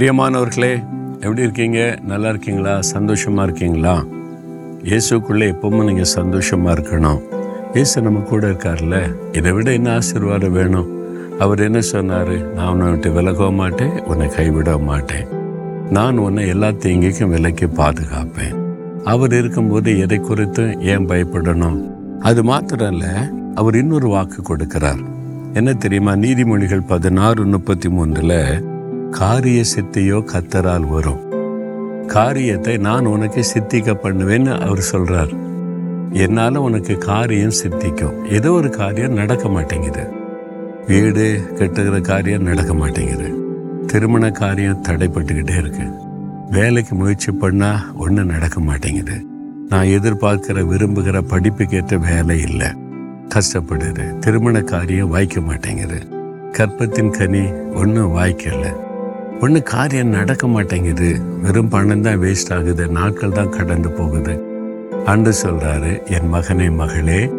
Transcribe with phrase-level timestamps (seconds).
[0.00, 1.98] பிரியமானவர்களே எப்படி இருக்கீங்க?
[2.02, 2.82] நல்லா இருக்கீங்களா?
[2.82, 4.04] சந்தோஷமாக இருக்கீங்களா?
[4.84, 7.20] இயேசுக்குள்ளே எப்பவும் நீங்கள் சந்தோஷமாக இருக்கணும்.
[7.72, 9.14] இயேசு நம்ம கூட இருக்கார்ல?
[9.32, 10.88] இதை விட என்ன ஆசீர்வாதம் வேணும்?
[11.38, 12.52] அவர் என்ன சொன்னார்?
[12.52, 15.26] நான் உன்னை விட்டு விலகவும் மாட்டேன் உன்னை கைவிட மாட்டேன்.
[15.90, 18.56] நான் உன்னை எல்லா எங்கேயும் விலைக்கு பாதுகாப்பேன்.
[19.04, 21.90] அவர் இருக்கும்போது எதை குறித்து ஏன் பயப்படணும்?
[22.20, 23.08] அது மாத்திரம் இல்லை
[23.54, 25.04] அவர் இன்னொரு வாக்கு கொடுக்கிறார்.
[25.54, 26.12] என்ன தெரியுமா?
[26.12, 28.62] நீதிமொழிகள் பதினாறு முப்பத்தி மூன்றில்
[29.10, 31.28] காரிய சித்தியோ கத்தரால் வரும்.
[32.06, 35.36] காரியத்தை நான் உனக்கு சித்திக்க பண்ணுவேன்னு அவர் சொல்றார்.
[36.10, 38.30] என்னால் உனக்கு காரியம் சித்திக்கும்.
[38.30, 40.08] ஏதோ ஒரு காரியம் நடக்க மாட்டேங்குது.
[40.86, 43.34] வீடு கெட்டுகிற காரியம் நடக்க மாட்டேங்குது.
[43.86, 45.90] திருமண காரியம் தடைப்பட்டுக்கிட்டே இருக்கு.
[46.50, 49.24] வேலைக்கு முயற்சி பண்ணால் ஒன்றும் நடக்க மாட்டேங்குது.
[49.68, 52.66] நான் எதிர்பார்க்கிற விரும்புகிற படிப்புக்கேற்ற வேலை இல்லை.
[53.34, 54.18] கஷ்டப்படுது.
[54.18, 55.98] திருமண காரியம் வாய்க்க மாட்டேங்குது.
[56.52, 58.88] கற்பத்தின் கனி ஒன்றும் வாய்க்கலை.
[59.40, 61.20] ஒன்றும் காரியம் நடக்க மாட்டேங்குது.
[61.42, 62.88] வெறும் பணம் தான் வேஸ்ட் ஆகுது.
[62.88, 64.44] நாட்கள் தான் கடந்து போகுது.
[65.04, 67.30] அன்று சொல்றாரு என் மகனே மகளே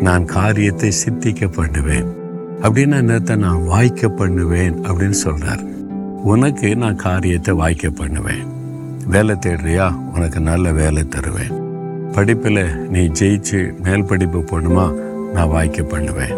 [0.00, 2.04] நான் காரியத்தை சித்திக்க பண்ணுவேன்.
[2.62, 3.36] அப்படின்னு என்னத்தை?
[3.36, 4.74] நான் வாய்க்க பண்ணுவேன்.
[4.80, 5.62] அப்படின்னு சொல்றார்.
[6.24, 8.46] உனக்கு நான் காரியத்தை வாய்க்க பண்ணுவேன்.
[9.06, 9.94] வேலை தேடுறியா?
[10.14, 11.66] உனக்கு நல்ல வேலை தருவேன்.
[12.12, 14.92] படிப்பில் நீ ஜெயிச்சு மேல் படிப்பு போகணுமா
[15.32, 16.34] நான் வாய்க்க பண்ணுவேன்.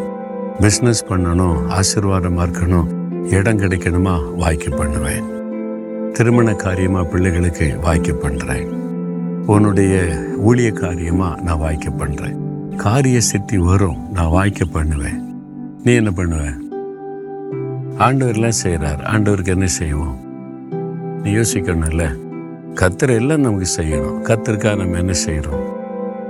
[0.60, 2.98] பிஸ்னஸ் பண்ணணும் ஆசீர்வாதமாக இருக்கணும்.
[3.28, 4.34] இடம் கிடைக்கணுமா?
[4.36, 5.24] வாய்க்கு பண்ணுவேன்.
[6.12, 8.68] திருமண காரியமாக பிள்ளைகளுக்கு வாய்க்கு பண்ணுறேன்
[9.46, 12.38] உன்னுடைய ஊழிய காரியமாக நான் வாய்க்க பண்ணுறேன்
[12.76, 15.20] காரிய சித்தி வரும் நான் வாய்க்க பண்ணுவேன்.
[15.84, 16.68] நீ என்ன பண்ணுவேன்
[17.98, 20.18] ஆண்டவர்லாம் செய்கிறார் ஆண்டவருக்கு என்ன செய்வோம்?
[21.22, 22.16] நீ யோசிக்கணும்ல.
[22.74, 24.18] கத்தர் எல்லாம் நமக்கு செய்யணும்.
[24.24, 25.78] கத்தருக்காக நம்ம என்ன செய்கிறோம்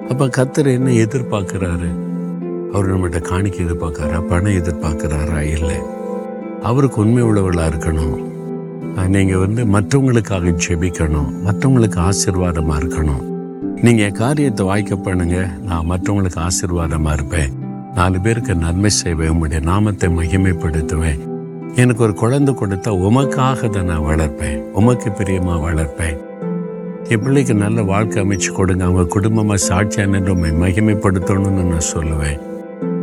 [0.08, 1.90] அப்போ கத்தர் என்ன எதிர்பார்க்குறாரு?
[2.72, 4.20] அவர் நம்மகிட்ட காணிக்க எதிர்பார்க்குறாரா?
[4.20, 5.40] பணம் எதிர்பார்க்குறாரா?
[5.40, 5.98] இல்லை.
[6.62, 8.18] அவருக்கு உண்மை உள்ளவர்களாக இருக்கணும்
[9.08, 11.30] நீங்கள் வந்து மற்றவங்களுக்காக ஜெபிக்கணும்.
[11.46, 13.22] மற்றவங்களுக்கு ஆசீர்வாதமாக இருக்கணும்.
[13.82, 15.48] நீங்கள் என் காரியத்தை வாய்க்க பண்ணுங்க.
[15.64, 17.52] நான் மற்றவங்களுக்கு ஆசீர்வாதமாக இருப்பேன்.
[17.94, 19.28] நாலு பேருக்கு நன்மை செய்வேன்.
[19.28, 21.20] உங்களுடைய நாமத்தை மகிமைப்படுத்துவேன்.
[21.74, 24.60] எனக்கு ஒரு குழந்தை கொடுத்தா உமக்காக தான் நான் வளர்ப்பேன்.
[24.72, 26.18] உமக்கு பிரியமாக வளர்ப்பேன்.
[27.08, 28.84] என் பிள்ளைக்கு நல்ல வாழ்க்கை அமைச்சு கொடுங்க.
[28.84, 32.40] அவங்க குடும்பமாக சாட்சியான உண்மை மகிமைப்படுத்தணும்னு நான் சொல்லுவேன்.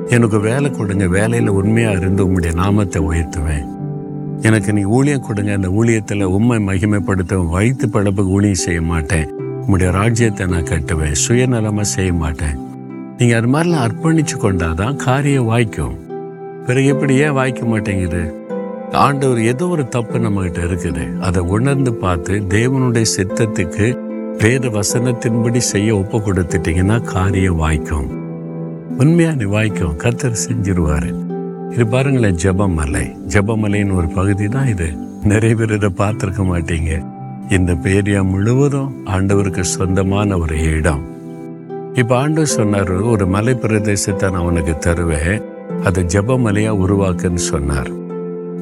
[0.10, 3.66] எனக்கு வேலை கொடுங்க வேலையில் உண்மையாக இருந்து உங்களுடைய நாமத்தை உயர்த்துவேன்.
[4.42, 9.30] எனக்கு நீ ஊழியம் கொடுங்க அந்த ஊழியத்தில் உண்மை மகிமைப்படுத்த வயிற்று படப்புக்கு ஊழியம் செய்ய மாட்டேன்.
[9.60, 12.58] உங்களுடைய ராஜ்யத்தை நான் கட்டுவேன் சுயநலமாக செய்ய மாட்டேன்.
[13.18, 15.98] நீங்கள் அது மாதிரிலாம் அர்ப்பணித்து கொண்டாதான் காரியம் வாய்க்கும்.
[16.66, 18.22] பிறகு எப்படி ஏன் வாய்க்க மாட்டேங்குது?
[18.92, 21.20] ஆண்டவர் ஏதோ ஒரு தப்பு நம்மகிட்ட இருக்குது.
[21.20, 23.98] அதை உணர்ந்து பார்த்து தேவனுடைய சித்தத்துக்கு
[24.44, 28.27] வேத வசனத்தின்படி செய்ய ஒப்பு கொடுத்துட்டீங்கன்னா காரியம் வாய்க்கும்.
[29.02, 31.10] உண்மையாக நீ வாய்க்கும் கத்தர் செஞ்சிருவார்.
[31.72, 33.04] இது பாருங்களேன் ஜபமலை.
[33.28, 34.88] ஜபமலைன்னு ஒரு பகுதி தான் இது.
[35.24, 37.06] நிறைய பேர் இதை பார்த்துருக்க மாட்டீங்க.
[37.50, 41.04] இந்த பேரியா முழுவதும் ஆண்டவருக்கு சொந்தமான ஒரு இடம்.
[41.94, 45.42] இப்போ ஆண்டவர் சொன்னார் ஒரு மலை பிரதேசத்தை நான் உனக்கு தருவேன்.
[45.84, 47.92] அதை ஜபமலையா உருவாக்குன்னு சொன்னார்.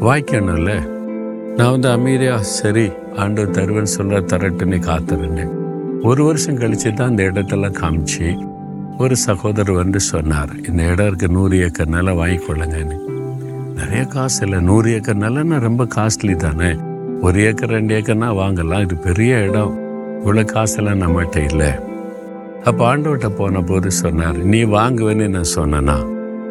[0.01, 0.73] வாய்க்கணும்ல
[1.57, 5.53] நான் வந்து அமைதியா சரி ஆண்டவர் தருவேன்னு சொல்ல தரட்டுன்னு காத்திருந்தேன்.
[6.01, 8.27] ஒரு வருஷம் கழிச்சு தான் அந்த இடத்தெல்லாம் காமிச்சு
[8.97, 12.97] ஒரு சகோதரர் வந்து சொன்னார் இந்த இடம் இருக்க நூறு ஏக்கர் நிலம் வாங்கிக்கொள்ளுங்கன்னு
[13.75, 16.75] நிறைய காசு இல்லை நூறு ஏக்கர் நிலம்னா ரொம்ப காஸ்ட்லி தானே.
[17.21, 19.77] ஒரு ஏக்கர் ரெண்டு ஏக்கர்னா வாங்கலாம் இது பெரிய இடம்.
[20.25, 21.71] இவ்வளோ காசெல்லாம் நம்மகிட்ட இல்லை.
[22.63, 25.97] அப்போ ஆண்டவர்கிட்ட போன போது சொன்னார் நீ வாங்குவேன்னு நான் சொன்னேனா?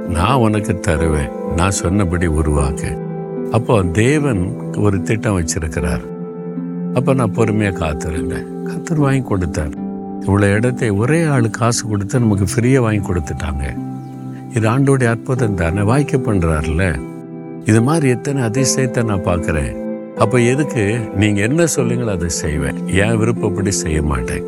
[0.08, 1.30] நான் உனக்கு தருவேன்.
[1.56, 2.98] நான் சொன்னபடி உருவாக்கு.
[3.50, 6.04] அப்போ தேவன் ஒரு திட்டம் வச்சிருக்கிறார்.
[6.94, 8.46] அப்போ நான் பொறுமையாக காத்திருந்தேன்.
[8.64, 9.83] கத்தர் வாங்கி கொடுத்தார்.
[10.26, 13.64] இவ்வளோ இடத்தை ஒரே ஆள் காசு கொடுத்து நமக்கு ஃப்ரீயாக வாங்கி கொடுத்துட்டாங்க.
[14.56, 15.82] இது ஆண்டோடைய அற்புதம் தானே.
[15.90, 16.84] வாய்க்க பண்ணுறாருல
[17.70, 19.74] இது மாதிரி எத்தனை அதிசயத்தை நான் பார்க்குறேன்.
[20.22, 20.82] அப்போ எதுக்கு
[21.20, 22.78] நீங்கள் என்ன சொல்லுங்களோ அதை செய்வேன்.
[23.04, 24.44] என் விருப்பப்படி செய்ய மாட்டேன்?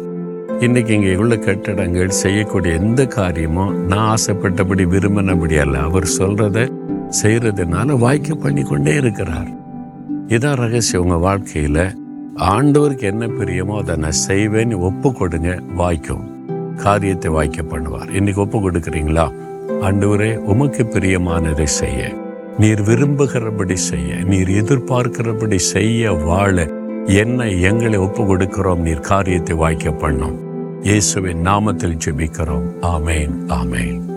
[0.67, 5.77] இன்னைக்கு இங்கே உள்ள கட்டடங்கள் செய்யக்கூடிய எந்த காரியமும் நான் ஆசைப்பட்டபடி விரும்பினபடி அல்ல.
[5.89, 6.69] அவர் சொல்றத
[7.23, 9.51] செய்யறதுனால வாய்க்க பண்ணி கொண்டே இருக்கிறார்.
[10.35, 11.83] இதான் ரகசியம் உங்கள் வாழ்க்கையில்.
[12.37, 16.25] ஆண்டவருக்கு என்ன பிரியமோ அதை நான் செய்வேன்னு ஒப்பு கொடுங்க வாய்க்கும்.
[16.77, 18.11] காரியத்தை வாய்க்க பண்ணுவார்.
[18.15, 19.33] இன்னைக்கு ஒப்பு கொடுக்குறீங்களா
[19.81, 22.15] ஆண்டவரே உமக்கு பிரியமானதை செய்ய.
[22.59, 24.15] நீர் விரும்புகிறபடி செய்ய.
[24.15, 26.67] நீர் எதிர்பார்க்கிறபடி செய்ய வாழ.
[27.07, 30.37] என்ன எங்களை ஒப்பு கொடுக்கிறோம் நீர் காரியத்தை வாய்க்க பண்ணும்.
[30.83, 32.69] இயேசுவின் நாமத்தில் ஜெபிக்கிறோம்.
[32.83, 34.16] ஆமேன் ஆமேன்.